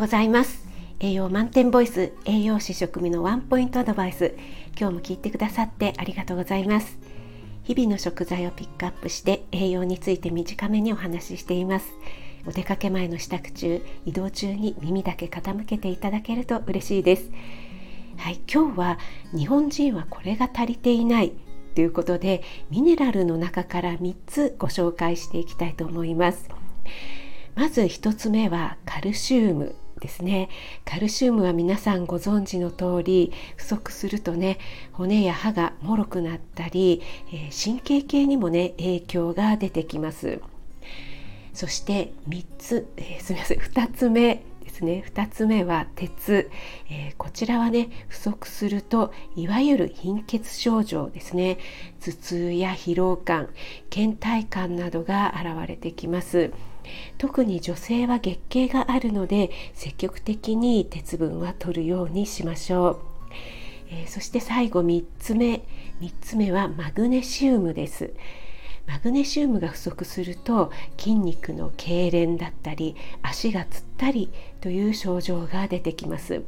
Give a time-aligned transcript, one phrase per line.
[0.00, 0.64] ございます。
[1.00, 4.34] 栄養満点ボイス栄養士食味のワンポイントアドバイス
[4.78, 6.98] 今日も聞いてくださってありがとうございます。
[7.64, 11.86] 日々の食材をピックアップして栄養について短めにお話ししています。
[12.46, 17.30] お出かけ前の支度中移動中に耳だけ傾けていただけると嬉しいです。
[18.16, 18.98] はい、今日は
[19.34, 21.32] 日本人はこれが足りていない
[21.74, 26.48] ということでミネラルの中から3つご紹介していきたいと思います。
[27.54, 29.74] まず1つ目はカルシウム。
[30.04, 30.50] ですね。
[30.84, 34.58] カルシウムは皆さんご存知の通り不足するとね
[34.92, 37.00] 骨や歯がもろくなったり、
[37.32, 40.40] えー、神経系にもね影響が出てきます。
[41.54, 43.58] そして3つ、えー、すみません。
[43.58, 44.42] 2つ目。
[44.64, 45.04] ですね。
[45.06, 46.50] 2つ目は鉄、
[46.90, 51.58] えー、こちらはね不足するといわゆる貧血症状ですね。
[52.00, 53.50] 頭痛や疲労感
[53.90, 56.50] 倦怠感などが現れてきます。
[57.18, 62.98] 特に女性は月経があるので積極的に鉄分は取るようにしましょう、
[63.90, 65.62] えー、そして最後3つ目。
[66.00, 68.12] 3つ目はマグネシウムです。
[68.86, 76.42] マグネシウムが不足すると筋肉の痙攣だったり足がつったりという症状が出てきます。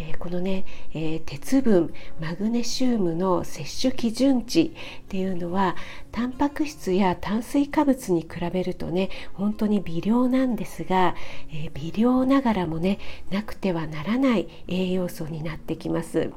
[0.00, 5.76] えー、このね、えー、鉄分マグネシウムの摂取基準値っていうのは
[6.12, 11.16] タンパク質や炭水化物に比べるとね本当に微量なんですが、
[11.50, 12.98] えー、微量ながらもね
[13.30, 16.30] なくてはならない栄養素になってきます。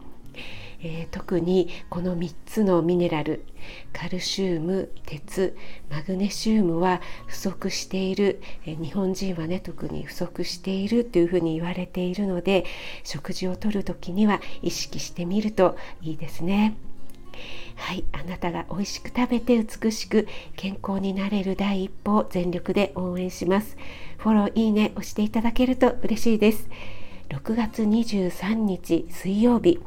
[0.84, 3.46] えー、特にこの3つのミネラル
[3.94, 5.56] カルシウム鉄
[5.90, 12.66] マグネシウムは不足している、えー、日本人はね特に不足しているというふうに言われているので
[13.04, 16.76] 食事をとる時には意識してみるといいですね。
[17.76, 23.78] はい、あなたが美味しく食べて美しく健康になれる第一歩を全力で応援します。
[24.18, 26.70] フォロー、いいね押していただけると嬉しいです。
[27.30, 29.80] 6月23日水曜日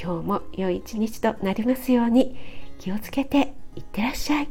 [0.00, 2.36] 今日も良い一日となりますように
[2.78, 4.48] 気をつけていってらっしゃい。